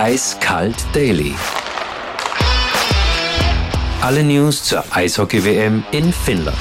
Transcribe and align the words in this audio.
Eiskalt 0.00 0.76
Daily. 0.94 1.34
Alle 4.00 4.22
News 4.22 4.62
zur 4.62 4.84
Eishockey-WM 4.94 5.84
in 5.90 6.12
Finnland. 6.12 6.56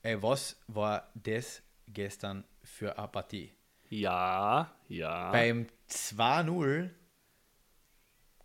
Ey, 0.00 0.22
was 0.22 0.56
war 0.68 1.10
das 1.12 1.60
gestern 1.86 2.44
für 2.64 2.96
eine 2.96 3.08
Partie? 3.08 3.52
Ja, 3.90 4.72
ja. 4.88 5.30
Beim 5.32 5.66
2-0, 5.90 6.88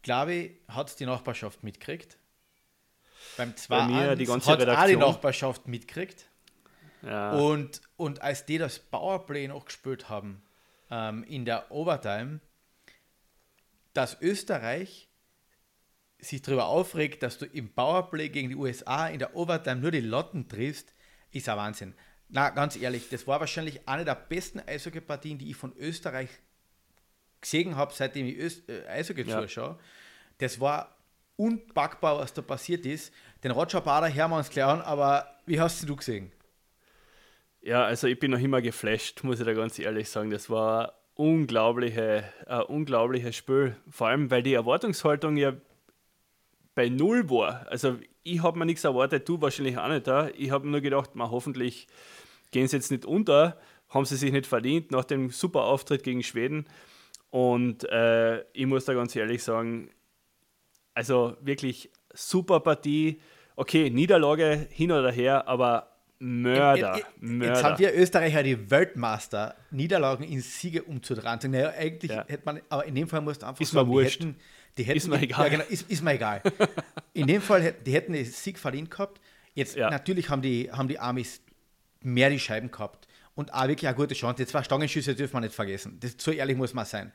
glaube 0.02 0.34
ich, 0.34 0.52
hat 0.68 0.90
es 0.90 0.98
die 0.98 1.06
Nachbarschaft 1.06 1.64
mitgekriegt. 1.64 2.18
Beim 3.38 3.56
2 3.56 3.86
mir 3.86 4.16
die 4.18 4.26
ganze 4.26 4.52
hat 4.52 4.60
auch 4.60 4.66
die 4.66 4.70
Redaktion. 4.72 5.00
Nachbarschaft 5.00 5.68
mitgekriegt. 5.70 6.28
ja. 7.02 7.32
Und, 7.32 7.80
und 7.96 8.22
als 8.22 8.46
die 8.46 8.58
das 8.58 8.80
Powerplay 8.80 9.48
noch 9.48 9.64
gespielt 9.64 10.10
haben, 10.10 10.44
ähm, 10.94 11.24
in 11.24 11.44
der 11.46 11.72
Overtime, 11.72 12.40
dass 13.94 14.22
Österreich 14.22 15.10
sich 16.20 16.42
darüber 16.42 16.68
aufregt, 16.68 17.24
dass 17.24 17.38
du 17.40 17.46
im 17.46 17.74
Powerplay 17.74 18.30
gegen 18.30 18.50
die 18.50 18.56
USA 18.56 19.08
in 19.08 19.20
der 19.20 19.36
Overtime 19.36 19.82
nur 19.82 19.92
die 19.92 20.00
Lotten 20.02 20.48
triffst, 20.48 20.94
ist 21.32 21.50
ein 21.50 21.58
Wahnsinn. 21.58 21.96
Na, 22.30 22.50
ganz 22.52 22.76
ehrlich, 22.76 23.10
das 23.10 23.28
war 23.28 23.40
wahrscheinlich 23.40 23.88
eine 23.88 24.06
der 24.06 24.16
besten 24.16 24.60
Eishockey-Partien, 24.60 25.38
die 25.38 25.50
ich 25.50 25.56
von 25.58 25.76
Österreich 25.78 26.30
gesehen 27.42 27.76
habe, 27.76 27.94
seitdem 27.94 28.28
ich 28.28 28.38
Öst 28.38 28.70
äh, 28.70 28.88
Eishockey 28.88 29.24
Ja. 29.24 29.42
zuschaue. 29.42 29.80
Das 30.38 30.60
war 30.60 30.96
unpackbar, 31.36 32.20
was 32.20 32.34
da 32.34 32.42
passiert 32.42 32.86
ist. 32.86 33.12
Den 33.44 33.52
Roger 33.52 33.82
Bader 33.82 34.14
hören 34.14 34.32
wir 34.32 34.38
uns 34.38 34.50
gleich 34.50 34.66
an, 34.66 34.82
aber 34.82 35.40
wie 35.46 35.60
hast 35.60 35.88
du 35.88 35.96
gesehen? 35.96 36.32
Ja, 37.64 37.86
also 37.86 38.08
ich 38.08 38.20
bin 38.20 38.32
noch 38.32 38.40
immer 38.40 38.62
geflasht, 38.62 39.24
muss 39.24 39.40
ich 39.40 39.46
da 39.46 39.54
ganz 39.54 39.80
ehrlich 39.80 40.10
sagen. 40.10 40.30
Das 40.30 40.50
war 40.50 40.94
unglaubliche, 41.16 42.26
ein 42.46 42.62
unglaubliches 42.64 43.36
Spiel. 43.36 43.76
Vor 43.90 44.08
allem, 44.08 44.30
weil 44.30 44.44
die 44.44 44.54
Erwartungshaltung 44.54 45.38
ja 45.38 45.54
bei 46.76 46.90
Null 46.90 47.30
war. 47.30 47.66
Also 47.70 47.98
ich 48.24 48.44
habe 48.44 48.60
mir 48.60 48.66
nichts 48.66 48.84
erwartet, 48.84 49.30
du 49.30 49.42
wahrscheinlich 49.42 49.78
auch 49.78 49.88
nicht 49.88 50.08
da. 50.08 50.30
Ich 50.36 50.52
habe 50.52 50.68
nur 50.68 50.82
gedacht, 50.82 51.16
mal 51.16 51.30
hoffentlich 51.30 51.88
gehen 52.52 52.68
sie 52.68 52.76
jetzt 52.76 52.92
nicht 52.92 53.06
unter, 53.06 53.60
haben 53.90 54.06
sie 54.06 54.18
sich 54.18 54.32
nicht 54.32 54.46
verdient 54.46 54.92
nach 54.92 55.06
dem 55.06 55.30
super 55.30 55.64
Auftritt 55.64 56.04
gegen 56.04 56.24
Schweden. 56.24 56.66
Und 57.30 57.90
äh, 57.90 58.42
ich 58.54 58.66
muss 58.66 58.86
da 58.86 58.94
ganz 58.94 59.16
ehrlich 59.16 59.42
sagen, 59.42 59.90
also 60.94 61.38
wirklich 61.42 61.92
super 62.14 62.60
Partie. 62.60 63.22
Okay, 63.56 63.90
Niederlage 63.90 64.68
hin 64.70 64.92
oder 64.92 65.12
her, 65.12 65.48
aber 65.48 65.93
Mörder, 66.24 66.96
Jetzt- 66.98 67.08
Mörder. 67.20 67.54
Jetzt 67.54 67.64
haben 67.64 67.80
wir 67.80 67.94
Österreicher 67.94 68.44
die 68.44 68.72
Weltmaster, 68.72 69.56
Niederlagen 69.72 70.24
in 70.24 70.40
Siege 70.42 70.84
umzudrehen. 70.84 71.40
Naja, 71.52 71.72
eigentlich 71.78 72.12
Ja. 72.12 72.26
hätte 72.28 72.44
man, 72.46 72.62
aber 72.70 72.86
in 72.86 72.96
dem 72.96 73.08
Fall 73.10 73.20
musst 73.22 73.42
du 73.42 73.48
einfach 73.48 73.60
Ist 73.60 73.72
sagen, 73.72 73.88
die 73.90 73.94
wurscht. 73.94 74.22
hätten, 74.22 74.36
die 74.78 74.84
hätten 74.84 74.98
Ist 74.98 75.08
mir 75.10 75.22
egal. 75.22 75.46
Ja, 75.46 75.50
genau, 75.50 75.64
ist, 75.70 75.90
ist 75.92 76.02
mir 76.02 76.12
egal. 76.14 76.42
in 77.14 77.28
dem 77.28 77.42
Fall, 77.42 77.62
hätten- 77.62 77.84
die 77.84 77.92
hätten 77.94 78.14
den 78.14 78.26
Sieg 78.26 78.58
verdient 78.58 78.90
gehabt. 78.90 79.20
Jetzt, 79.54 79.76
Ja. 79.76 79.90
natürlich 79.90 80.30
haben 80.30 80.42
die, 80.42 80.72
haben 80.72 80.88
die 80.88 80.98
Amis 80.98 81.42
mehr 82.02 82.30
die 82.30 82.40
Scheiben 82.40 82.72
gehabt 82.72 83.08
und 83.36 83.54
auch 83.54 83.68
wirklich 83.68 83.88
eine 83.88 83.96
gute 83.98 84.16
Chance. 84.16 84.38
Die 84.38 84.46
zwei 84.46 84.64
Stangenschüsse 84.64 85.16
dürfen 85.16 85.34
wir 85.34 85.42
nicht 85.42 85.54
vergessen. 85.56 85.98
Das, 86.00 86.16
so 86.18 86.32
ehrlich 86.32 86.56
muss 86.56 86.74
man 86.74 86.86
sein. 86.86 87.12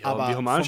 Ja, 0.00 0.16
wir 0.16 0.36
haben 0.36 0.48
einen 0.48 0.64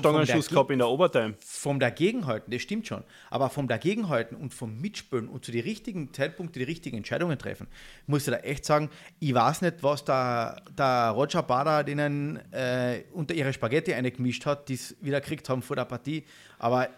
gehabt 0.49 0.71
in 0.71 0.79
der 0.79 0.89
Overtime. 0.89 1.35
vom 1.41 1.81
Dagegenhalten, 1.81 2.51
das 2.51 2.63
stimmt 2.63 2.87
schon, 2.87 3.05
aber 3.31 3.51
vom 3.51 3.69
Dagegenhalten 3.69 4.37
und 4.37 4.55
vom 4.55 4.81
Mitspielen 4.81 5.29
und 5.29 5.45
zu 5.45 5.53
den 5.53 5.63
richtigen 5.63 6.13
Zeitpunkten 6.13 6.59
die 6.61 6.65
richtigen 6.65 6.97
Entscheidungen 6.97 7.39
treffen, 7.39 7.67
muss 8.07 8.27
ich 8.27 8.33
da 8.33 8.41
echt 8.41 8.65
sagen, 8.65 8.91
ich 9.21 9.35
weiß 9.35 9.63
nicht, 9.63 9.83
was 9.83 10.05
der, 10.05 10.63
der 10.77 11.11
Roger 11.11 11.43
Bader 11.43 11.85
denen 11.85 12.37
äh, 12.53 13.05
unter 13.13 13.35
ihre 13.35 13.53
Spaghetti 13.53 13.93
eingemischt 13.93 14.47
hat, 14.47 14.69
die 14.69 14.75
es 14.75 14.97
wieder 15.01 15.21
gekriegt 15.21 15.49
haben 15.49 15.63
vor 15.63 15.77
der 15.77 15.85
Partie, 15.85 16.25
aber 16.59 16.89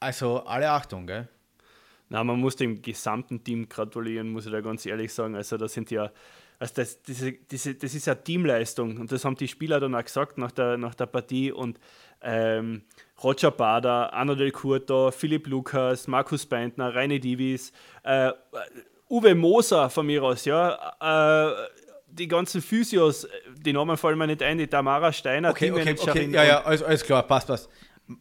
also 0.00 0.44
alle 0.44 0.70
Achtung, 0.70 1.06
gell? 1.06 1.28
Na, 2.12 2.24
man 2.24 2.40
muss 2.40 2.56
dem 2.56 2.82
gesamten 2.82 3.42
Team 3.44 3.68
gratulieren, 3.68 4.30
muss 4.30 4.44
ich 4.44 4.52
da 4.52 4.60
ganz 4.60 4.84
ehrlich 4.84 5.12
sagen. 5.14 5.36
Also 5.36 5.56
das 5.56 5.72
sind 5.72 5.92
ja, 5.92 6.10
also 6.58 6.74
das, 6.74 7.00
diese, 7.02 7.32
diese, 7.32 7.76
das 7.76 7.94
ist 7.94 8.06
ja 8.06 8.16
Teamleistung 8.16 8.98
und 8.98 9.12
das 9.12 9.24
haben 9.24 9.36
die 9.36 9.46
Spieler 9.46 9.78
dann 9.78 9.94
auch 9.94 10.04
gesagt 10.04 10.36
nach 10.36 10.50
der, 10.50 10.76
nach 10.76 10.96
der 10.96 11.06
Partie 11.06 11.52
und 11.52 11.78
ähm, 12.20 12.82
Roger 13.22 13.52
Bader, 13.52 14.12
Arno 14.12 14.34
Del 14.34 14.50
Curto, 14.50 15.12
Philipp 15.12 15.46
Lukas, 15.46 16.08
Markus 16.08 16.44
Beintner, 16.44 16.92
Reine 16.94 17.20
Divis, 17.20 17.72
äh, 18.02 18.32
Uwe 19.08 19.36
Moser 19.36 19.88
von 19.88 20.04
mir 20.06 20.22
aus, 20.24 20.44
ja, 20.44 20.96
äh, 21.00 21.68
die 22.08 22.26
ganzen 22.26 22.60
Physios, 22.60 23.28
die 23.56 23.72
Namen 23.72 23.96
fallen 23.96 24.18
mir 24.18 24.26
nicht 24.26 24.42
ein, 24.42 24.58
die 24.58 24.66
Tamara 24.66 25.12
Steiner, 25.12 25.50
Okay, 25.50 25.70
okay, 25.70 25.82
okay, 25.82 25.94
Teammanagerin 25.94 26.34
ja, 26.34 26.44
ja, 26.44 26.64
alles, 26.64 26.82
alles 26.82 27.04
klar, 27.04 27.22
passt, 27.22 27.46
passt. 27.46 27.70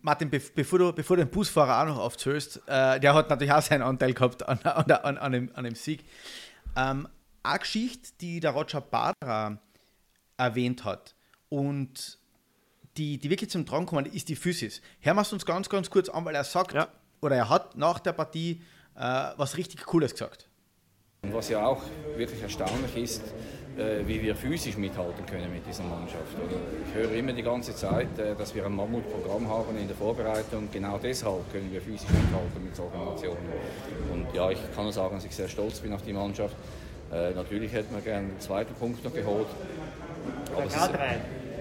Martin, 0.02 0.30
be 0.30 0.40
bevor, 0.56 0.80
du, 0.80 0.94
bevor 0.94 1.18
du 1.18 1.24
den 1.26 1.32
Busfahrer 1.32 1.82
auch 1.82 1.94
noch 1.96 2.00
aufzählst, 2.04 2.62
äh, 2.68 3.00
der 3.00 3.14
hat 3.14 3.30
natürlich 3.30 3.52
auch 3.54 3.62
seinen 3.62 3.82
Anteil 3.82 4.14
gehabt 4.14 4.48
an, 4.48 4.60
an, 4.64 4.92
an, 4.92 5.18
an, 5.18 5.32
dem, 5.32 5.52
an 5.56 5.64
dem 5.64 5.76
Sieg. 5.76 6.04
Ähm, 6.76 7.08
eine 7.44 7.60
Geschichte, 7.60 8.10
die 8.22 8.40
der 8.40 8.52
Roger 8.52 8.82
Bader 8.82 9.60
erwähnt 10.38 10.84
hat 10.86 11.16
und 11.50 12.18
die, 12.98 13.18
die 13.18 13.30
wirklich 13.30 13.50
zum 13.50 13.66
Tragen 13.66 13.86
kommen, 13.86 14.06
ist 14.06 14.30
die 14.30 14.36
Physis. 14.36 14.82
Hören 15.00 15.16
wir 15.16 15.22
es 15.22 15.34
uns 15.34 15.46
ganz, 15.46 15.70
ganz 15.70 15.90
kurz 15.90 16.10
an, 16.10 16.26
weil 16.26 16.36
er 16.36 16.44
sagt, 16.44 16.74
Ja. 16.74 16.88
oder 17.22 17.36
er 17.36 17.50
hat 17.50 17.76
nach 17.78 18.00
der 18.00 18.14
Partie 18.14 18.62
äh, 18.96 19.02
was 19.38 19.58
richtig 19.58 19.86
Cooles 19.86 20.12
gesagt. 20.12 20.48
Und 21.22 21.34
Was 21.34 21.50
ja 21.50 21.66
auch 21.66 21.82
wirklich 22.16 22.42
erstaunlich 22.42 22.96
ist, 22.96 23.24
äh, 23.78 24.06
wie 24.08 24.22
wir 24.22 24.36
physisch 24.36 24.78
mithalten 24.78 25.26
können 25.26 25.52
mit 25.54 25.66
dieser 25.68 25.84
Mannschaft. 25.84 26.34
Oder 26.36 26.58
Ich 26.88 26.94
höre 26.96 27.12
immer 27.14 27.34
die 27.34 27.44
ganze 27.44 27.76
Zeit, 27.76 28.18
äh, 28.18 28.36
dass 28.36 28.54
wir 28.56 28.66
ein 28.66 28.76
Mammutprogramm 28.76 29.48
haben 29.50 29.78
in 29.78 29.88
der 29.88 29.96
Vorbereitung. 29.96 30.68
Genau 30.72 30.98
deshalb 31.02 31.52
können 31.52 31.72
wir 31.72 31.82
physisch 31.82 32.10
mithalten 32.10 32.64
mit 32.64 32.76
solchen 32.76 33.06
Nationen. 33.06 33.50
Und 34.12 34.34
ja, 34.34 34.50
ich 34.52 34.60
kann 34.76 34.84
nur 34.84 34.94
sagen, 34.94 35.16
dass 35.16 35.26
ich 35.26 35.36
sehr 35.36 35.48
stolz 35.48 35.80
bin 35.80 35.94
auf 35.94 36.02
die 36.02 36.14
Mannschaft. 36.14 36.56
Äh, 37.12 37.32
natürlich 37.32 37.72
hätten 37.74 37.94
wir 37.94 38.02
gerne 38.02 38.28
einen 38.30 38.40
zweiten 38.40 38.74
Punkt 38.76 39.04
noch 39.04 39.14
geholt. 39.14 39.48
Aber 40.56 40.66
es 40.66 40.76
ist- 40.76 40.90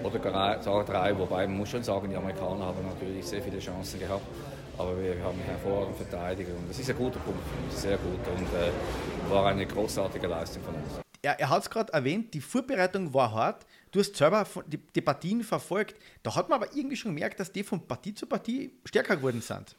Oder 0.01 0.19
gar 0.19 0.61
sogar 0.63 0.85
drei, 0.85 1.17
wobei 1.17 1.45
man 1.45 1.57
muss 1.57 1.69
schon 1.69 1.83
sagen, 1.83 2.09
die 2.09 2.15
Amerikaner 2.15 2.67
haben 2.67 2.77
natürlich 2.87 3.25
sehr 3.25 3.41
viele 3.41 3.59
Chancen 3.59 3.99
gehabt. 3.99 4.23
Aber 4.77 4.91
wir 5.01 5.21
haben 5.21 5.37
hervorragend 5.45 5.97
verteidigt 5.97 6.49
und 6.57 6.69
das 6.69 6.79
ist 6.79 6.89
ein 6.89 6.95
guter 6.95 7.19
Punkt, 7.19 7.41
sehr 7.69 7.97
gut 7.97 8.25
und 8.33 8.47
äh, 8.57 9.29
war 9.29 9.47
eine 9.47 9.65
großartige 9.65 10.27
Leistung 10.27 10.63
von 10.63 10.75
uns. 10.75 11.08
Er, 11.21 11.39
er 11.39 11.49
hat 11.49 11.63
es 11.63 11.69
gerade 11.69 11.91
erwähnt, 11.93 12.33
die 12.33 12.41
Vorbereitung 12.41 13.13
war 13.13 13.31
hart. 13.31 13.65
Du 13.91 13.99
hast 13.99 14.15
selber 14.15 14.47
die, 14.67 14.77
die 14.77 15.01
Partien 15.01 15.43
verfolgt. 15.43 15.95
Da 16.23 16.35
hat 16.35 16.49
man 16.49 16.61
aber 16.61 16.75
irgendwie 16.75 16.95
schon 16.95 17.15
gemerkt, 17.15 17.39
dass 17.39 17.51
die 17.51 17.63
von 17.63 17.87
Partie 17.87 18.13
zu 18.13 18.25
Partie 18.27 18.71
stärker 18.85 19.17
geworden 19.17 19.41
sind. 19.41 19.75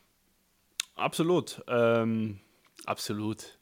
Absolut. 0.96 1.62
Ähm, 1.68 2.40
absolut. 2.84 3.58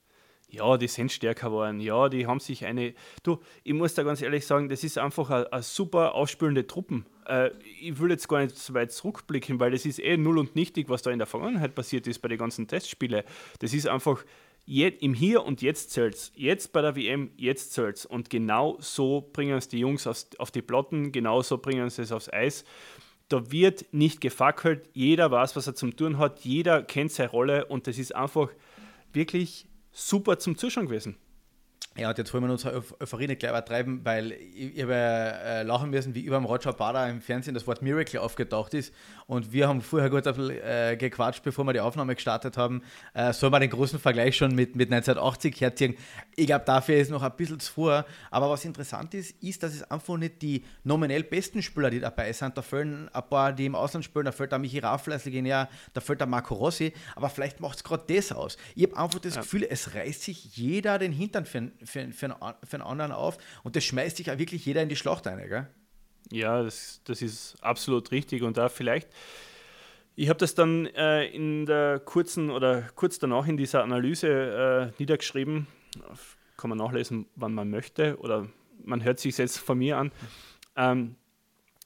Ja, 0.51 0.79
die 0.79 0.89
sind 0.89 1.13
stärker 1.13 1.49
geworden. 1.49 1.79
Ja, 1.79 2.09
die 2.09 2.27
haben 2.27 2.41
sich 2.41 2.65
eine. 2.65 2.95
Du, 3.23 3.39
ich 3.65 3.75
muss 3.75 3.93
da 3.93 4.03
ganz 4.03 4.23
ehrlich 4.23 4.47
sagen, 4.47 4.71
das 4.71 4.83
ist 4.83 4.97
einfach 4.97 5.29
eine 5.31 5.63
super 5.63 6.15
ausspülende 6.15 6.67
Truppen. 6.67 7.05
Äh, 7.27 7.51
ich 7.81 7.99
will 7.99 8.11
jetzt 8.11 8.29
gar 8.29 8.41
nicht 8.41 8.57
so 8.57 8.73
weit 8.73 8.91
zurückblicken, 8.91 9.61
weil 9.61 9.73
das 9.73 9.85
ist 9.85 9.99
eh 9.99 10.17
null 10.17 10.39
und 10.39 10.57
nichtig, 10.57 10.89
was 10.89 11.03
da 11.03 11.11
in 11.11 11.19
der 11.19 11.27
Vergangenheit 11.27 11.75
passiert 11.75 12.07
ist 12.07 12.21
bei 12.21 12.29
den 12.29 12.39
ganzen 12.39 12.67
Testspielen. 12.67 13.25
Das 13.59 13.75
ist 13.75 13.87
einfach 13.87 14.25
je, 14.69 14.89
im 14.89 15.15
Hier 15.15 15.45
und 15.45 15.63
Jetzt 15.63 15.91
zählt's. 15.93 16.31
Jetzt 16.37 16.73
bei 16.73 16.83
der 16.83 16.95
WM, 16.95 17.31
jetzt 17.37 17.73
zählt's. 17.73 18.05
Und 18.05 18.29
genau 18.29 18.77
so 18.81 19.29
bringen 19.33 19.57
es 19.57 19.69
die 19.69 19.79
Jungs 19.79 20.07
aufs, 20.07 20.29
auf 20.39 20.51
die 20.51 20.63
Platten, 20.63 21.11
genau 21.11 21.41
so 21.41 21.57
bringen 21.57 21.89
sie 21.89 22.03
es 22.03 22.13
aufs 22.13 22.31
Eis. 22.31 22.65
Da 23.29 23.51
wird 23.51 23.87
nicht 23.93 24.21
gefackelt, 24.21 24.89
jeder 24.93 25.31
weiß, 25.31 25.57
was 25.57 25.67
er 25.67 25.75
zum 25.75 25.97
tun 25.97 26.19
hat, 26.19 26.41
jeder 26.41 26.83
kennt 26.83 27.13
seine 27.13 27.31
Rolle 27.31 27.65
und 27.67 27.87
das 27.87 27.99
ist 27.99 28.15
einfach 28.15 28.49
wirklich 29.13 29.67
super 29.91 30.39
zum 30.39 30.57
Zuschauen 30.57 30.87
gewesen. 30.87 31.17
Ja, 31.99 32.11
und 32.11 32.19
jetzt 32.19 32.33
wollen 32.33 32.45
wir 32.47 32.55
Euph- 32.55 32.95
Euphorie 33.01 33.27
nicht 33.27 33.41
gleich 33.41 33.51
übertreiben, 33.51 34.05
weil 34.05 34.33
ich, 34.33 34.77
ich 34.77 34.83
habe 34.83 34.95
äh, 34.95 35.63
lachen 35.65 35.91
müssen, 35.91 36.15
wie 36.15 36.21
über 36.21 36.37
dem 36.37 36.45
Roger 36.45 36.73
Bader 36.73 37.09
im 37.09 37.21
Fernsehen 37.21 37.55
das 37.55 37.67
Wort 37.67 37.83
Miracle 37.83 38.21
aufgetaucht 38.21 38.73
ist. 38.75 38.95
Und 39.27 39.53
wir 39.53 39.69
haben 39.69 39.83
vorher 39.83 40.09
gut 40.09 40.27
äh, 40.27 40.97
gequatscht, 40.97 41.43
bevor 41.43 41.65
wir 41.65 41.73
die 41.73 41.81
Aufnahme 41.81 42.15
gestartet 42.15 42.57
haben. 42.57 42.83
Äh, 43.15 43.33
soll 43.33 43.51
man 43.51 43.61
den 43.61 43.71
großen 43.71 43.99
Vergleich 43.99 44.37
schon 44.37 44.55
mit, 44.55 44.77
mit 44.77 44.93
1980 44.93 45.61
herziehen? 45.61 45.97
Ich 46.37 46.47
glaube, 46.47 46.65
dafür 46.65 46.97
ist 46.97 47.11
noch 47.11 47.23
ein 47.23 47.33
bisschen 47.37 47.59
zu 47.61 47.73
vor. 47.73 48.07
Aber 48.31 48.49
was 48.49 48.65
interessant 48.65 49.13
ist, 49.15 49.43
ist, 49.43 49.63
dass 49.63 49.75
es 49.75 49.83
einfach 49.91 50.17
nicht 50.17 50.41
die 50.41 50.65
nominell 50.85 51.25
besten 51.25 51.63
Spieler, 51.63 51.91
die 51.91 52.01
dabei 52.01 52.33
sind. 52.33 52.57
Da 52.57 52.63
fehlen 52.63 53.09
ein 53.13 53.29
paar, 53.29 53.53
die 53.53 53.67
im 53.67 53.75
Ausland 53.75 54.05
spielen. 54.05 54.25
Da 54.25 54.33
fehlt 54.33 54.53
der 54.53 54.59
Michi 54.59 54.81
als 54.83 55.25
Legionär, 55.25 55.69
da 55.95 56.01
fehlt 56.01 56.21
der 56.21 56.27
Marco 56.29 56.55
Rossi. 56.55 56.93
Aber 57.17 57.29
vielleicht 57.29 57.61
macht 57.61 57.79
es 57.79 57.85
gerade 57.85 58.05
das 58.15 58.31
aus. 58.33 58.57
Ich 58.77 58.85
habe 58.85 58.97
einfach 58.97 59.19
das 59.19 59.35
Gefühl, 59.37 59.67
es 59.69 59.95
reißt 59.95 60.23
sich 60.23 60.57
jeder 60.57 60.99
den 60.99 61.13
Hintern 61.13 61.45
für, 61.45 61.71
für, 61.89 62.01
einen- 62.01 62.13
für, 62.13 62.27
einen 62.27 62.55
für 62.65 62.75
einen 62.77 62.83
anderen 62.83 63.13
auf. 63.13 63.39
Und 63.65 63.75
das 63.77 63.85
schmeißt 63.85 64.17
sich 64.17 64.31
auch 64.31 64.39
wirklich 64.39 64.65
jeder 64.65 64.83
in 64.83 64.89
die 64.89 64.97
Schlacht 64.97 65.27
ein. 65.27 65.39
Gell? 65.49 65.67
Ja, 66.31 66.63
das, 66.63 67.01
das 67.05 67.23
ist 67.23 67.57
absolut 67.63 68.11
richtig. 68.13 68.43
Und 68.43 68.57
da 68.57 68.69
vielleicht, 68.69 69.09
ich 70.15 70.29
habe 70.29 70.39
das 70.39 70.55
dann 70.55 70.87
äh, 70.87 71.27
in 71.27 71.67
der 71.67 72.01
kurzen 72.01 72.51
oder 72.51 72.83
kurz 72.95 73.19
danach 73.19 73.47
in 73.47 73.57
dieser 73.57 73.83
Analyse 73.83 74.93
äh, 74.97 75.01
niedergeschrieben. 75.01 75.67
Kann 76.57 76.71
man 76.71 76.79
nachlesen, 76.79 77.27
wann 77.37 77.55
man 77.55 77.71
möchte 77.71 78.19
oder 78.19 78.47
man 78.85 79.03
hört 79.05 79.19
sich 79.21 79.39
jetzt 79.39 79.59
von 79.59 79.79
mir 79.79 79.97
an. 79.97 80.13
Ähm, 80.77 81.17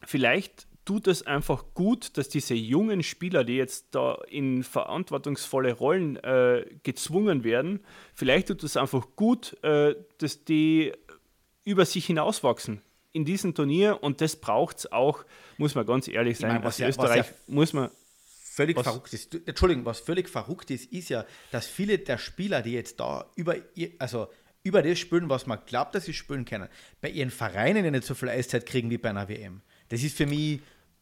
vielleicht 0.05 0.67
tut 0.85 1.07
es 1.07 1.27
einfach 1.27 1.65
gut, 1.75 2.17
dass 2.17 2.29
diese 2.29 2.55
jungen 2.55 3.03
Spieler, 3.03 3.45
die 3.45 3.57
jetzt 3.57 3.87
da 3.95 4.15
in 4.29 4.65
verantwortungsvolle 4.65 5.73
Rollen 5.75 6.17
äh, 6.17 6.65
gezwungen 6.83 7.45
werden, 7.45 7.81
vielleicht 8.15 8.49
tut 8.49 8.63
es 8.65 8.77
einfach 8.77 9.07
gut, 9.17 9.57
äh, 9.63 9.95
dass 10.19 10.45
die 10.45 10.93
über 11.65 11.85
sich 11.87 12.07
hinauswachsen 12.07 12.83
in 13.13 13.25
diesem 13.25 13.55
Turnier 13.55 14.03
und 14.03 14.21
das 14.21 14.37
braucht 14.37 14.79
es 14.79 14.93
auch, 14.93 15.25
muss 15.59 15.75
man 15.75 15.87
ganz 15.87 16.09
ehrlich 16.09 16.39
sein. 16.39 16.53
meine, 16.55 16.65
was 16.65 16.75
Als 16.75 16.79
ja- 16.81 16.87
was 16.89 16.97
Österreich 16.97 17.27
ja 17.27 17.33
muss 17.55 17.73
man. 17.73 17.91
völlig 18.55 18.77
Was- 18.77 18.87
verrückt 18.87 19.13
ist. 19.13 19.35
Entschuldigung, 19.47 19.85
was 19.85 20.01
völlig 20.01 20.29
verrückt 20.29 20.71
ist, 20.71 20.91
ist 20.93 21.09
ja, 21.11 21.25
dass 21.53 21.67
viele 21.67 21.99
der 21.99 22.19
Spieler, 22.19 22.63
die 22.63 22.73
jetzt 22.73 22.99
da 23.01 23.27
über, 23.37 23.55
ihr- 23.77 23.93
also 23.99 24.29
über 24.65 24.83
das 24.83 24.99
spielen, 24.99 25.29
was 25.29 25.47
man 25.47 25.59
glaubt, 25.67 25.95
dass 25.95 26.05
sie 26.07 26.13
spielen 26.15 26.45
können, 26.45 26.69
bei 27.01 27.09
ihren 27.11 27.31
Vereinen 27.31 27.85
ja 27.85 27.91
nicht 27.91 28.05
so 28.05 28.15
viel 28.15 28.29
Eiszeit 28.29 28.65
kriegen 28.67 28.91
wie 28.91 28.99
bei 28.99 29.11
einer 29.11 29.29
WM. 29.29 29.61
Das 29.93 30.03
ist 30.03 30.17
für 30.17 30.25
mich 30.25 30.59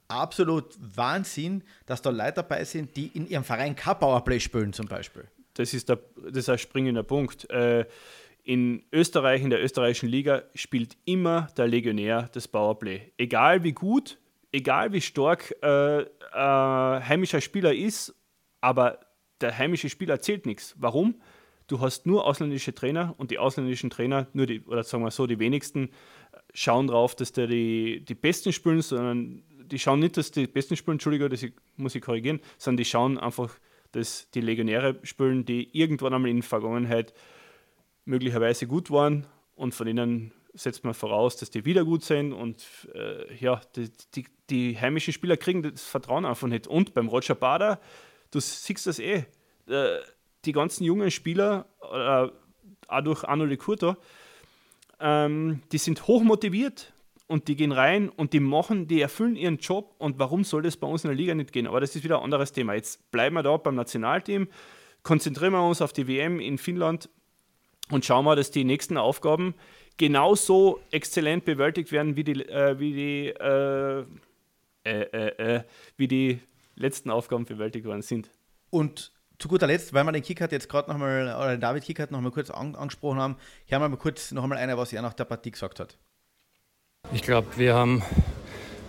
absolut 0.09 0.77
Wahnsinn, 0.97 1.63
dass 1.87 2.03
da 2.03 2.11
Leute 2.11 2.33
dabei 2.33 2.65
sind, 2.65 2.97
die 2.97 3.07
in 3.07 3.29
ihrem 3.29 3.45
Verein 3.45 3.77
kein 3.77 3.97
Powerplay 3.97 4.41
spielen 4.41 4.73
zum 4.73 4.87
Beispiel. 4.87 5.29
das 5.55 5.73
ist, 5.73 5.89
der, 5.89 6.01
das 6.17 6.39
ist 6.39 6.49
ein 6.49 6.59
springender 6.59 7.05
Punkt. 7.05 7.49
Äh, 7.51 7.87
in 8.43 8.83
Österreich, 8.91 9.43
in 9.43 9.51
der 9.51 9.63
österreichischen 9.63 10.09
Liga, 10.09 10.43
spielt 10.57 10.97
immer 11.05 11.47
der 11.57 11.69
Legionär 11.69 12.31
das 12.33 12.49
Powerplay. 12.49 13.13
Egal 13.17 13.63
wie 13.63 13.71
gut, 13.71 14.19
egal 14.51 14.93
wie 14.93 15.01
stark 15.01 15.55
äh, 15.63 16.05
ein 16.33 17.09
heimischer 17.09 17.41
Spieler 17.41 17.73
ist, 17.73 18.13
aber 18.61 18.99
der 19.41 19.57
heimische 19.57 19.89
Spieler 19.89 20.19
zählt 20.21 20.47
nichts. 20.47 20.75
Warum? 20.81 21.15
Du 21.69 21.79
hast 21.79 22.07
nur 22.07 22.27
ausländische 22.27 22.75
Trainer 22.75 23.15
und 23.19 23.31
die 23.31 23.39
ausländischen 23.39 23.89
Trainer, 23.89 24.27
nur 24.33 24.47
die, 24.47 24.63
oder 24.63 24.83
sagen 24.83 25.05
wir 25.05 25.13
so, 25.13 25.29
die 25.29 25.39
wenigsten, 25.39 25.91
schauen 26.55 26.87
drauf, 26.87 27.15
dass 27.15 27.33
der 27.33 27.47
die, 27.47 28.05
die 28.05 28.15
Besten 28.15 28.53
spielen, 28.53 28.83
sondern 28.83 29.43
die 29.71 29.79
schauen 29.79 30.01
nicht, 30.01 30.17
dass 30.17 30.31
die 30.31 30.47
Besten 30.47 30.77
spielen, 30.77 30.97
Entschuldigung, 30.97 31.31
das 31.31 31.45
muss 31.77 31.95
ich 31.95 32.03
korrigieren, 32.03 32.41
sondern 32.59 32.79
die 32.79 32.85
schauen 32.85 33.19
einfach, 33.19 33.59
dass 33.93 34.31
die 34.31 34.41
Legionäre 34.41 34.99
spielen, 35.03 35.45
die 35.45 35.69
irgendwann 35.77 36.15
einmal 36.15 36.31
in 36.31 36.39
der 36.39 36.49
Vergangenheit 36.49 37.15
möglicherweise 38.05 38.67
gut 38.67 38.91
waren. 38.91 39.27
Und 39.57 39.75
von 39.75 39.87
ihnen 39.87 40.33
setzt 40.55 40.85
man 40.85 40.95
voraus, 40.95 41.37
dass 41.37 41.51
die 41.51 41.65
wieder 41.65 41.85
gut 41.85 42.05
sind. 42.05 42.33
Und 42.33 42.65
äh, 42.95 43.35
ja, 43.37 43.61
die, 43.77 43.91
die, 44.15 44.27
die 44.49 44.79
heimischen 44.79 45.13
Spieler 45.13 45.37
kriegen 45.37 45.63
das 45.63 45.85
Vertrauen 45.85 46.25
einfach 46.25 46.49
nicht. 46.49 46.67
Und 46.67 46.95
beim 46.95 47.09
Roger 47.09 47.35
Bader, 47.35 47.81
du 48.31 48.41
siehst 48.41 48.87
das 48.87 48.99
eh, 48.99 49.25
äh, 49.69 49.99
die 50.45 50.53
ganzen 50.53 50.85
jungen 50.85 51.11
Spieler, 51.11 51.67
äh, 51.83 52.29
auch 52.89 53.01
durch 53.03 53.25
Arno 53.25 53.47
de 53.47 53.57
Curto, 53.57 53.97
ähm, 55.01 55.63
die 55.73 55.79
sind 55.79 56.07
hochmotiviert 56.07 56.93
und 57.27 57.49
die 57.49 57.57
gehen 57.57 57.73
rein 57.73 58.09
und 58.09 58.33
die 58.33 58.41
machen, 58.41 58.89
die 58.89 59.01
erfüllen 59.01 59.37
ihren 59.37 59.59
Job 59.59 59.95
und 59.99 60.19
warum 60.19 60.45
soll 60.45 60.63
das 60.63 60.77
bei 60.77 60.87
uns 60.87 61.05
in 61.05 61.09
der 61.09 61.17
Liga 61.17 61.35
nicht 61.35 61.53
gehen? 61.53 61.67
Aber 61.67 61.81
das 61.81 61.95
ist 61.95 62.05
wieder 62.05 62.19
ein 62.19 62.25
anderes 62.25 62.53
Thema. 62.53 62.75
Jetzt 62.75 63.11
bleiben 63.11 63.37
wir 63.37 63.43
da 63.43 63.57
beim 63.57 63.77
Nationalteam, 63.77 64.49
konzentrieren 65.03 65.53
wir 65.53 65.63
uns 65.63 65.81
auf 65.81 65.93
die 65.93 66.09
WM 66.09 66.41
in 66.41 66.59
Finnland 66.59 67.09
und 67.91 68.05
schauen 68.05 68.25
wir, 68.25 68.37
dass 68.37 68.51
die 68.51 68.65
nächsten 68.65 68.97
Aufgaben 68.97 69.55
genauso 69.97 70.81
exzellent 70.91 71.45
bewältigt 71.45 71.93
werden 71.93 72.17
wie 72.17 72.25
die, 72.25 72.49
äh, 72.49 72.79
wie 72.79 72.93
die, 72.93 73.27
äh, 73.29 74.05
äh, 74.85 75.01
äh, 75.03 75.57
äh, 75.57 75.63
wie 75.97 76.09
die 76.09 76.41
letzten 76.75 77.11
Aufgaben 77.11 77.45
bewältigt 77.45 77.85
worden 77.85 78.03
sind. 78.03 78.31
Und 78.71 79.13
zu 79.41 79.49
guter 79.49 79.67
Letzt, 79.67 79.95
weil 79.95 80.05
wir 80.05 80.13
den 80.13 80.23
Kickert 80.23 80.53
jetzt 80.53 80.69
gerade 80.69 80.91
nochmal, 80.91 81.35
oder 81.35 81.53
den 81.53 81.61
David 81.61 81.83
Kickert 81.83 82.11
noch 82.11 82.21
mal 82.21 82.31
kurz 82.31 82.51
an, 82.51 82.77
angesprochen 82.77 83.19
haben, 83.19 83.37
hören 83.67 83.83
wir 83.83 83.89
mal 83.89 83.97
kurz 83.97 84.33
noch 84.33 84.43
einmal 84.43 84.59
einer, 84.59 84.77
was 84.77 84.93
er 84.93 85.01
nach 85.01 85.15
der 85.15 85.25
Partie 85.25 85.51
gesagt 85.51 85.81
hat. 85.81 85.97
Ich 87.13 87.23
glaube, 87.23 87.49
wir 87.57 87.75
haben 87.75 88.03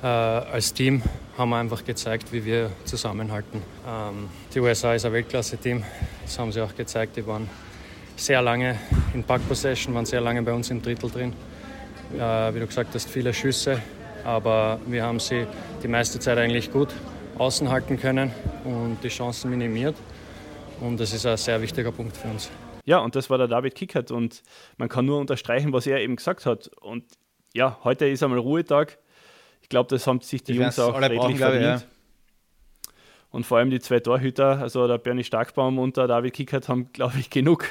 äh, 0.03 0.07
als 0.07 0.73
Team 0.73 1.01
haben 1.37 1.49
wir 1.49 1.57
einfach 1.57 1.85
gezeigt, 1.85 2.33
wie 2.33 2.43
wir 2.43 2.69
zusammenhalten. 2.83 3.61
Ähm, 3.87 4.29
die 4.53 4.59
USA 4.59 4.93
ist 4.93 5.05
ein 5.05 5.13
Weltklasse-Team, 5.13 5.83
das 6.23 6.37
haben 6.37 6.51
sie 6.51 6.61
auch 6.61 6.75
gezeigt. 6.75 7.15
Die 7.15 7.25
waren 7.25 7.49
sehr 8.17 8.41
lange 8.41 8.77
in 9.13 9.23
Puck 9.23 9.47
Possession, 9.47 9.95
waren 9.95 10.05
sehr 10.05 10.21
lange 10.21 10.43
bei 10.43 10.51
uns 10.51 10.69
im 10.69 10.81
Drittel 10.81 11.09
drin. 11.09 11.33
Äh, 12.13 12.53
wie 12.53 12.59
du 12.59 12.67
gesagt 12.67 12.93
hast, 12.93 13.09
viele 13.09 13.33
Schüsse, 13.33 13.81
aber 14.25 14.81
wir 14.85 15.03
haben 15.03 15.21
sie 15.21 15.47
die 15.81 15.87
meiste 15.87 16.19
Zeit 16.19 16.37
eigentlich 16.37 16.73
gut 16.73 16.89
außen 17.37 17.69
halten 17.69 17.97
können 17.97 18.31
und 18.65 18.97
die 19.01 19.07
Chancen 19.07 19.49
minimiert. 19.49 19.95
Und 20.81 20.99
das 20.99 21.13
ist 21.13 21.25
ein 21.27 21.37
sehr 21.37 21.61
wichtiger 21.61 21.91
Punkt 21.91 22.17
für 22.17 22.27
uns. 22.27 22.49
Ja, 22.85 22.97
und 22.97 23.15
das 23.15 23.29
war 23.29 23.37
der 23.37 23.47
David 23.47 23.75
Kickert 23.75 24.09
und 24.09 24.41
man 24.77 24.89
kann 24.89 25.05
nur 25.05 25.19
unterstreichen, 25.19 25.71
was 25.71 25.85
er 25.85 26.01
eben 26.01 26.15
gesagt 26.15 26.47
hat. 26.47 26.71
Und 26.81 27.05
ja, 27.53 27.79
heute 27.83 28.07
ist 28.07 28.23
einmal 28.23 28.39
Ruhetag. 28.39 28.97
Ich 29.61 29.69
glaube, 29.69 29.89
das 29.89 30.07
haben 30.07 30.21
sich 30.21 30.43
die 30.43 30.53
Die 30.53 30.59
Jungs 30.59 30.79
auch 30.79 30.95
alle 30.95 31.05
redlich 31.05 31.19
brauchen, 31.19 31.37
glaube 31.37 31.57
ich, 31.57 31.61
verdient. 31.61 31.87
Und 33.29 33.45
vor 33.45 33.59
allem 33.59 33.69
die 33.69 33.79
zwei 33.79 33.99
Torhüter, 33.99 34.59
also 34.59 34.87
der 34.87 34.97
Bernie 34.97 35.23
Starkbaum 35.23 35.77
und 35.77 35.97
der 35.97 36.07
David 36.07 36.33
Kickert, 36.33 36.67
haben, 36.67 36.91
glaube 36.91 37.19
ich, 37.19 37.29
genug 37.29 37.65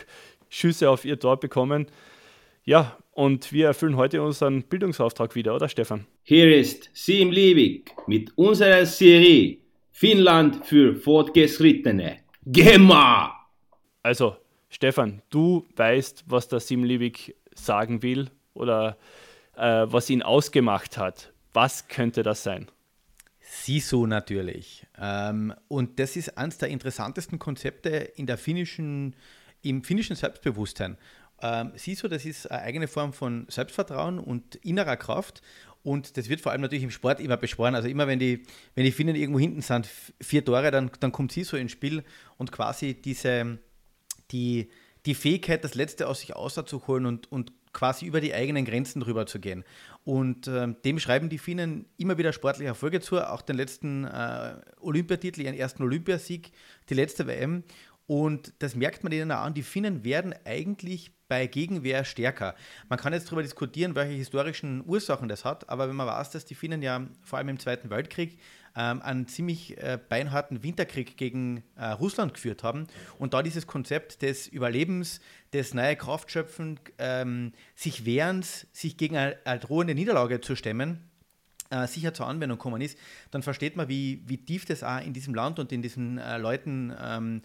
Schüsse 0.48 0.88
auf 0.88 1.04
ihr 1.04 1.18
Tor 1.18 1.38
bekommen. 1.38 1.86
Ja, 2.64 2.96
und 3.10 3.52
wir 3.52 3.66
erfüllen 3.66 3.96
heute 3.96 4.22
unseren 4.22 4.62
Bildungsauftrag 4.62 5.34
wieder, 5.34 5.54
oder 5.54 5.68
Stefan? 5.68 6.06
Hier 6.22 6.56
ist 6.56 6.88
Sim 6.94 7.32
Liebig 7.32 7.90
mit 8.06 8.30
unserer 8.38 8.86
Serie 8.86 9.58
Finnland 9.90 10.64
für 10.64 10.94
Fortgeschrittene. 10.94 12.18
Gemma! 12.52 13.46
Also, 14.02 14.36
Stefan, 14.70 15.22
du 15.30 15.68
weißt, 15.76 16.24
was 16.26 16.48
der 16.48 16.58
Sim 16.58 16.82
Liebig 16.82 17.36
sagen 17.54 18.02
will 18.02 18.28
oder 18.54 18.96
äh, 19.56 19.86
was 19.86 20.10
ihn 20.10 20.22
ausgemacht 20.22 20.98
hat. 20.98 21.32
Was 21.52 21.86
könnte 21.86 22.24
das 22.24 22.42
sein? 22.42 22.66
Sisu 23.38 24.06
natürlich. 24.06 24.84
Ähm, 24.98 25.54
und 25.68 26.00
das 26.00 26.16
ist 26.16 26.36
eines 26.36 26.58
der 26.58 26.70
interessantesten 26.70 27.38
Konzepte 27.38 27.90
in 27.90 28.26
der 28.26 28.36
finnischen, 28.36 29.14
im 29.62 29.84
finnischen 29.84 30.16
Selbstbewusstsein. 30.16 30.98
Ähm, 31.42 31.70
Sisu, 31.76 32.08
das 32.08 32.24
ist 32.24 32.50
eine 32.50 32.62
eigene 32.62 32.88
Form 32.88 33.12
von 33.12 33.46
Selbstvertrauen 33.48 34.18
und 34.18 34.56
innerer 34.56 34.96
Kraft. 34.96 35.40
Und 35.82 36.16
das 36.16 36.28
wird 36.28 36.40
vor 36.40 36.52
allem 36.52 36.60
natürlich 36.60 36.84
im 36.84 36.90
Sport 36.90 37.20
immer 37.20 37.36
beschworen. 37.36 37.74
Also 37.74 37.88
immer 37.88 38.06
wenn 38.06 38.18
die, 38.18 38.42
wenn 38.74 38.84
die 38.84 38.92
Finnen 38.92 39.16
irgendwo 39.16 39.38
hinten 39.40 39.62
sind, 39.62 39.88
vier 40.20 40.44
Tore, 40.44 40.70
dann, 40.70 40.90
dann 41.00 41.12
kommt 41.12 41.32
Sisu 41.32 41.56
ins 41.56 41.72
Spiel 41.72 42.04
und 42.36 42.52
quasi 42.52 42.94
diese, 42.94 43.58
die, 44.30 44.70
die 45.06 45.14
Fähigkeit, 45.14 45.64
das 45.64 45.74
Letzte 45.74 46.06
aus 46.08 46.20
sich 46.20 46.36
auszuholen 46.36 47.06
und, 47.06 47.32
und 47.32 47.52
quasi 47.72 48.04
über 48.04 48.20
die 48.20 48.34
eigenen 48.34 48.64
Grenzen 48.64 49.00
drüber 49.00 49.26
zu 49.26 49.40
gehen. 49.40 49.64
Und 50.04 50.48
ähm, 50.48 50.76
dem 50.84 50.98
schreiben 50.98 51.28
die 51.28 51.38
Finnen 51.38 51.86
immer 51.96 52.18
wieder 52.18 52.32
sportliche 52.32 52.68
Erfolge 52.68 53.00
zu, 53.00 53.20
auch 53.20 53.42
den 53.42 53.56
letzten 53.56 54.04
äh, 54.04 54.56
Olympiatitel, 54.80 55.42
ihren 55.42 55.54
ersten 55.54 55.82
Olympiasieg, 55.82 56.52
die 56.88 56.94
letzte 56.94 57.26
WM. 57.26 57.64
Und 58.06 58.54
das 58.58 58.74
merkt 58.74 59.04
man 59.04 59.12
ihnen 59.12 59.30
auch 59.30 59.42
an, 59.42 59.54
die 59.54 59.62
Finnen 59.62 60.04
werden 60.04 60.34
eigentlich 60.44 61.12
bei 61.30 61.46
Gegenwehr 61.46 62.04
stärker. 62.04 62.56
Man 62.88 62.98
kann 62.98 63.12
jetzt 63.12 63.28
darüber 63.28 63.42
diskutieren, 63.42 63.94
welche 63.94 64.14
historischen 64.14 64.82
Ursachen 64.84 65.28
das 65.28 65.44
hat, 65.44 65.68
aber 65.68 65.88
wenn 65.88 65.94
man 65.94 66.08
weiß, 66.08 66.30
dass 66.30 66.44
die 66.44 66.56
Finnen 66.56 66.82
ja 66.82 67.06
vor 67.22 67.38
allem 67.38 67.48
im 67.50 67.58
Zweiten 67.60 67.88
Weltkrieg 67.88 68.40
ähm, 68.76 69.00
einen 69.00 69.28
ziemlich 69.28 69.78
äh, 69.78 69.96
beinharten 70.08 70.64
Winterkrieg 70.64 71.16
gegen 71.16 71.62
äh, 71.76 71.86
Russland 71.86 72.34
geführt 72.34 72.64
haben 72.64 72.88
und 73.18 73.32
da 73.32 73.44
dieses 73.44 73.68
Konzept 73.68 74.22
des 74.22 74.48
Überlebens, 74.48 75.20
des 75.52 75.72
neue 75.72 75.94
Kraftschöpfen, 75.94 76.80
ähm, 76.98 77.52
sich 77.76 78.04
Wehrens, 78.04 78.66
sich 78.72 78.96
gegen 78.96 79.16
eine, 79.16 79.36
eine 79.44 79.60
drohende 79.60 79.94
Niederlage 79.94 80.40
zu 80.40 80.56
stemmen, 80.56 81.08
äh, 81.70 81.86
sicher 81.86 82.12
zur 82.12 82.26
Anwendung 82.26 82.58
kommen 82.58 82.82
ist, 82.82 82.98
dann 83.30 83.44
versteht 83.44 83.76
man, 83.76 83.88
wie, 83.88 84.24
wie 84.26 84.44
tief 84.44 84.64
das 84.64 84.82
auch 84.82 85.00
in 85.00 85.12
diesem 85.12 85.34
Land 85.34 85.60
und 85.60 85.70
in 85.70 85.80
diesen 85.80 86.18
äh, 86.18 86.38
Leuten 86.38 86.92
ähm, 87.00 87.42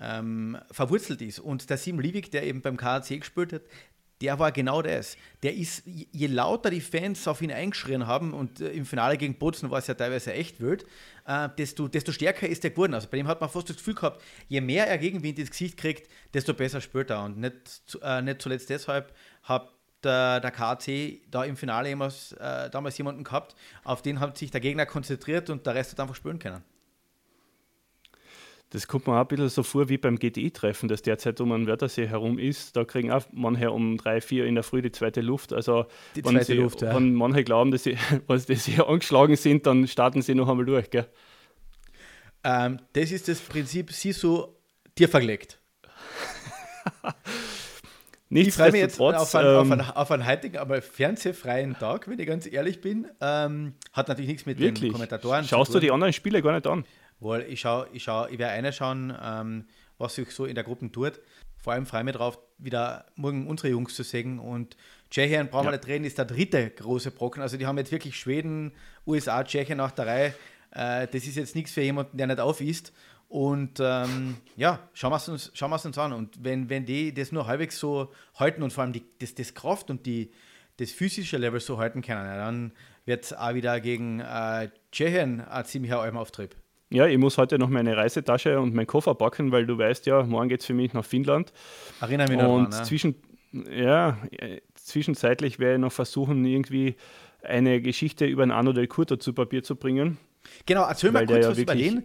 ähm, 0.00 0.58
verwurzelt 0.70 1.22
ist. 1.22 1.38
Und 1.38 1.70
der 1.70 1.76
Sim 1.76 2.00
Liebig, 2.00 2.30
der 2.30 2.44
eben 2.44 2.62
beim 2.62 2.76
KAC 2.76 3.20
gespielt 3.20 3.52
hat, 3.52 3.62
der 4.20 4.38
war 4.38 4.52
genau 4.52 4.82
das. 4.82 5.16
Der 5.42 5.54
ist, 5.54 5.82
je 5.86 6.26
lauter 6.26 6.70
die 6.70 6.80
Fans 6.80 7.26
auf 7.26 7.40
ihn 7.40 7.50
eingeschrien 7.50 8.06
haben, 8.06 8.34
und 8.34 8.60
äh, 8.60 8.70
im 8.70 8.84
Finale 8.84 9.16
gegen 9.16 9.34
Bozen 9.34 9.70
war 9.70 9.78
es 9.78 9.86
ja 9.86 9.94
teilweise 9.94 10.32
echt 10.34 10.60
wild, 10.60 10.84
äh, 11.26 11.48
desto, 11.56 11.88
desto 11.88 12.12
stärker 12.12 12.46
ist 12.46 12.62
der 12.62 12.70
geworden. 12.70 12.94
Also 12.94 13.08
bei 13.10 13.16
dem 13.16 13.28
hat 13.28 13.40
man 13.40 13.48
fast 13.48 13.70
das 13.70 13.76
Gefühl 13.76 13.94
gehabt, 13.94 14.22
je 14.48 14.60
mehr 14.60 14.86
er 14.86 14.98
Gegenwind 14.98 15.38
ins 15.38 15.50
Gesicht 15.50 15.76
kriegt, 15.76 16.10
desto 16.34 16.52
besser 16.52 16.80
spielt 16.80 17.10
er. 17.10 17.24
Und 17.24 17.38
nicht, 17.38 17.98
äh, 18.02 18.20
nicht 18.20 18.42
zuletzt 18.42 18.68
deshalb 18.68 19.14
hat 19.42 19.72
der, 20.02 20.40
der 20.40 20.50
KAC 20.50 21.22
da 21.30 21.44
im 21.44 21.56
Finale 21.56 21.88
jemals, 21.88 22.32
äh, 22.32 22.68
damals 22.70 22.98
jemanden 22.98 23.24
gehabt, 23.24 23.54
auf 23.84 24.02
den 24.02 24.20
hat 24.20 24.36
sich 24.36 24.50
der 24.50 24.60
Gegner 24.60 24.86
konzentriert 24.86 25.48
und 25.50 25.66
der 25.66 25.74
Rest 25.74 25.92
hat 25.92 26.00
einfach 26.00 26.14
spielen 26.14 26.38
können. 26.38 26.62
Das 28.70 28.86
kommt 28.86 29.08
mir 29.08 29.14
auch 29.14 29.20
ein 29.20 29.26
bisschen 29.26 29.48
so 29.48 29.64
vor 29.64 29.88
wie 29.88 29.98
beim 29.98 30.16
GTI-Treffen, 30.16 30.88
das 30.88 31.02
derzeit 31.02 31.40
um 31.40 31.50
den 31.50 31.66
Wörthersee 31.66 32.06
herum 32.06 32.38
ist. 32.38 32.76
Da 32.76 32.84
kriegen 32.84 33.10
auch 33.10 33.24
manche 33.32 33.72
um 33.72 33.96
drei, 33.96 34.20
vier 34.20 34.46
in 34.46 34.54
der 34.54 34.62
Früh 34.62 34.80
die 34.80 34.92
zweite 34.92 35.20
Luft. 35.20 35.52
Also, 35.52 35.86
Die 36.14 36.24
wenn, 36.24 36.32
zweite 36.34 36.44
sie, 36.44 36.54
Luft, 36.54 36.82
ja. 36.82 36.94
wenn 36.94 37.12
manche 37.14 37.42
glauben, 37.42 37.72
dass 37.72 37.82
sie, 37.82 37.96
dass 38.28 38.46
sie 38.46 38.80
angeschlagen 38.80 39.34
sind, 39.34 39.66
dann 39.66 39.88
starten 39.88 40.22
sie 40.22 40.36
noch 40.36 40.48
einmal 40.48 40.64
durch. 40.66 40.88
Gell? 40.90 41.06
Ähm, 42.44 42.78
das 42.92 43.10
ist 43.10 43.26
das 43.26 43.40
Prinzip, 43.40 43.90
sie 43.92 44.12
so 44.12 44.56
dir 44.96 45.08
verlegt. 45.08 45.58
Ich 48.32 48.54
freue 48.54 48.70
mich 48.70 48.80
jetzt 48.80 49.00
auf 49.00 49.34
einen, 49.34 49.48
ähm, 49.48 49.56
auf, 49.56 49.70
einen, 49.72 49.80
auf 49.80 50.10
einen 50.12 50.24
heutigen, 50.26 50.58
aber 50.58 50.80
fernsehfreien 50.80 51.76
Tag, 51.76 52.06
wenn 52.06 52.16
ich 52.16 52.28
ganz 52.28 52.46
ehrlich 52.46 52.80
bin. 52.80 53.08
Ähm, 53.20 53.74
hat 53.92 54.06
natürlich 54.06 54.28
nichts 54.28 54.46
mit 54.46 54.60
wirklich? 54.60 54.82
den 54.82 54.92
Kommentatoren 54.92 55.44
Schaust 55.44 55.72
zu 55.72 55.78
tun. 55.78 55.80
du 55.80 55.86
die 55.86 55.90
anderen 55.90 56.12
Spiele 56.12 56.40
gar 56.40 56.52
nicht 56.52 56.66
an? 56.68 56.84
Weil 57.20 57.42
ich 57.42 57.60
schaue, 57.60 57.88
ich 57.92 58.02
schaue, 58.02 58.30
ich 58.30 58.38
werde 58.38 58.54
eine 58.54 58.72
schauen, 58.72 59.16
ähm, 59.22 59.66
was 59.98 60.14
sich 60.14 60.30
so 60.30 60.46
in 60.46 60.54
der 60.54 60.64
Gruppe 60.64 60.90
tut. 60.90 61.20
Vor 61.58 61.74
allem 61.74 61.84
freue 61.84 62.00
ich 62.00 62.04
mich 62.06 62.14
drauf, 62.16 62.38
wieder 62.58 63.04
morgen 63.16 63.46
unsere 63.46 63.68
Jungs 63.68 63.94
zu 63.94 64.02
sehen. 64.02 64.38
Und 64.38 64.76
Tschechien, 65.10 65.48
brauchen 65.48 65.66
wir 65.66 65.72
ja. 65.72 65.76
nicht 65.76 65.86
reden, 65.86 66.04
ist 66.04 66.18
der 66.18 66.24
dritte 66.24 66.70
große 66.70 67.10
Brocken. 67.10 67.42
Also 67.42 67.56
die 67.58 67.66
haben 67.66 67.76
jetzt 67.76 67.92
wirklich 67.92 68.18
Schweden, 68.18 68.72
USA, 69.06 69.44
Tschechien 69.44 69.78
nach 69.78 69.90
der 69.90 70.06
Reihe. 70.06 70.34
Äh, 70.70 71.06
das 71.08 71.26
ist 71.26 71.36
jetzt 71.36 71.54
nichts 71.54 71.72
für 71.72 71.82
jemanden, 71.82 72.16
der 72.16 72.26
nicht 72.26 72.40
auf 72.40 72.60
ist. 72.60 72.92
Und 73.28 73.78
ähm, 73.78 74.38
ja, 74.56 74.80
schauen 74.92 75.12
wir 75.12 75.16
es 75.16 75.28
uns, 75.28 75.50
schauen 75.54 75.72
uns 75.72 75.98
an. 75.98 76.12
Und 76.12 76.42
wenn, 76.42 76.68
wenn 76.68 76.86
die 76.86 77.12
das 77.14 77.30
nur 77.30 77.46
halbwegs 77.46 77.78
so 77.78 78.12
halten 78.34 78.62
und 78.62 78.72
vor 78.72 78.82
allem 78.82 78.92
die, 78.92 79.04
das, 79.18 79.34
das 79.34 79.54
Kraft 79.54 79.90
und 79.90 80.06
die, 80.06 80.32
das 80.78 80.90
physische 80.90 81.36
Level 81.36 81.60
so 81.60 81.78
halten 81.78 82.02
können, 82.02 82.24
ja, 82.24 82.36
dann 82.36 82.72
wird 83.04 83.24
es 83.24 83.32
auch 83.32 83.54
wieder 83.54 83.80
gegen 83.80 84.20
äh, 84.20 84.70
Tschechien 84.90 85.42
ein 85.42 85.64
ziemlicher 85.64 86.00
Almauftrieb. 86.00 86.56
Ja, 86.90 87.06
ich 87.06 87.18
muss 87.18 87.38
heute 87.38 87.58
noch 87.58 87.68
meine 87.68 87.96
Reisetasche 87.96 88.58
und 88.60 88.74
meinen 88.74 88.86
Koffer 88.86 89.14
packen, 89.14 89.52
weil 89.52 89.64
du 89.64 89.78
weißt 89.78 90.06
ja, 90.06 90.24
morgen 90.24 90.48
geht 90.48 90.60
es 90.60 90.66
für 90.66 90.74
mich 90.74 90.92
nach 90.92 91.04
Finnland. 91.04 91.52
Erinnere 92.00 92.28
mich 92.28 92.38
noch 92.38 92.54
Und 92.54 92.74
dran, 92.74 92.84
zwischen, 92.84 93.14
ja, 93.52 94.18
zwischenzeitlich 94.74 95.58
werde 95.60 95.74
ich 95.74 95.80
noch 95.80 95.92
versuchen, 95.92 96.44
irgendwie 96.44 96.96
eine 97.42 97.80
Geschichte 97.80 98.26
über 98.26 98.42
einen 98.42 98.50
Arno 98.50 98.72
del 98.72 98.88
Curto 98.88 99.16
zu 99.16 99.32
Papier 99.32 99.62
zu 99.62 99.76
bringen. 99.76 100.18
Genau, 100.66 100.84
erzähl 100.84 101.12
mal 101.12 101.26
kurz 101.26 101.44
ja 101.44 101.50
was 101.50 101.58
über 101.58 101.74
den 101.74 102.04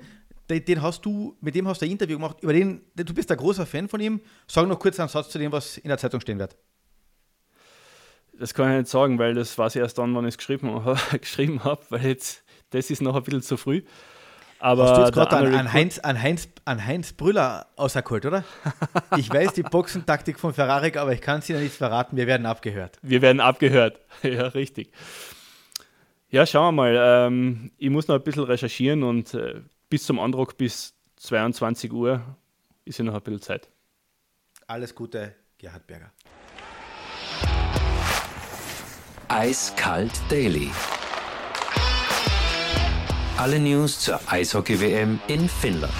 den, 0.50 0.66
den, 0.66 0.82
hast 0.82 1.06
du, 1.06 1.36
mit 1.42 1.56
dem 1.56 1.68
hast 1.68 1.82
du 1.82 1.86
ein 1.86 1.92
Interview 1.92 2.18
gemacht, 2.18 2.38
über 2.42 2.54
den, 2.54 2.82
du 2.96 3.14
bist 3.14 3.32
ein 3.32 3.38
großer 3.38 3.66
Fan 3.66 3.88
von 3.88 4.00
ihm. 4.00 4.22
Sag 4.48 4.68
noch 4.68 4.80
kurz 4.80 5.00
einen 5.00 5.10
Satz 5.10 5.30
zu 5.30 5.40
dem, 5.40 5.52
was 5.52 5.78
in 5.78 5.90
der 5.90 5.98
Zeitung 5.98 6.22
stehen 6.22 6.40
wird. 6.40 6.56
Das 8.38 8.54
kann 8.54 8.72
ich 8.72 8.78
nicht 8.80 8.90
sagen, 8.90 9.18
weil 9.18 9.34
das 9.34 9.58
weiß 9.58 9.76
ich 9.76 9.82
erst 9.82 9.98
dann, 9.98 10.14
wann 10.14 10.26
ich 10.26 10.34
es 10.34 10.38
geschrieben, 10.38 10.70
geschrieben 11.20 11.64
habe, 11.64 11.82
weil 11.90 12.06
jetzt, 12.06 12.44
das 12.72 12.92
ist 12.92 13.02
noch 13.02 13.16
ein 13.16 13.24
bisschen 13.24 13.42
zu 13.42 13.58
früh. 13.58 13.84
Aber 14.60 14.84
Hast 14.84 14.98
du 14.98 15.02
jetzt 15.02 15.14
gerade 15.14 15.36
an, 15.36 15.54
an, 15.54 15.74
Heinz, 15.74 16.00
an, 16.00 16.22
Heinz, 16.22 16.48
an 16.64 16.86
Heinz 16.86 17.14
Brüller 17.14 17.68
auserkolt, 17.76 18.26
oder? 18.26 18.44
Ich 19.18 19.30
weiß 19.30 19.54
die 19.54 19.64
Boxentaktik 19.64 20.40
von 20.40 20.54
Ferrari, 20.54 20.98
aber 20.98 21.14
ich 21.14 21.22
kann 21.22 21.40
es 21.40 21.50
Ihnen 21.50 21.62
nicht 21.62 21.76
verraten. 21.76 22.18
Wir 22.18 22.28
werden 22.28 22.46
abgehört. 22.46 22.98
Wir 23.02 23.22
werden 23.22 23.40
abgehört. 23.40 24.00
Ja, 24.24 24.48
richtig. 24.48 24.92
Ja, 26.30 26.46
schauen 26.46 26.76
wir 26.76 26.84
mal. 26.84 26.96
Ähm, 26.98 27.72
ich 27.78 27.90
muss 27.90 28.08
noch 28.08 28.16
ein 28.16 28.24
bisschen 28.24 28.44
recherchieren 28.44 29.04
und 29.04 29.34
äh, 29.34 29.62
bis 29.90 30.06
zum 30.06 30.20
Andruck 30.20 30.58
bis 30.58 30.96
22 31.18 31.92
Uhr 31.94 32.22
ist 32.86 32.98
ja 32.98 33.06
noch 33.06 33.14
ein 33.14 33.22
bisschen 33.22 33.42
Zeit. 33.42 33.70
Alles 34.68 34.96
Gute, 34.96 35.36
Gerhard 35.58 35.86
Berger. 35.86 36.12
Eiskalt 39.28 40.12
Daily. 40.30 40.72
Alle 43.38 43.60
News 43.60 44.00
zur 44.00 44.22
Eishockey-WM 44.28 45.20
in 45.28 45.50
Finnland. 45.50 45.92